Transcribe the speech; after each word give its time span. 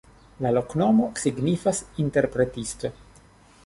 La 0.45 0.51
loknomo 0.57 1.11
signifas: 1.25 1.85
interpretisto. 2.07 2.95